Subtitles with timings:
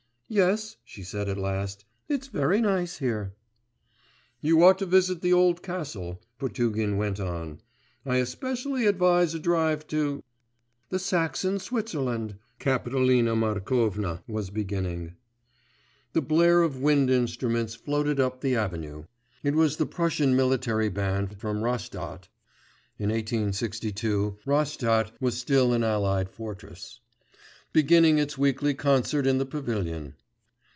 [0.33, 3.33] 'Yes,' she said at last, 'it's very nice here.'
[4.39, 7.59] 'You ought to visit the old castle,' Potugin went on;
[8.05, 10.23] 'I especially advise a drive to'
[10.89, 15.15] 'The Saxon Switzerland' Kapitolina Markovna was beginning.
[16.13, 19.03] The blare of wind instruments floated up the avenue;
[19.43, 22.29] it was the Prussian military band from Rastadt
[22.97, 27.01] (in 1862 Rastadt was still an allied fortress),
[27.73, 30.13] beginning its weekly concert in the pavilion.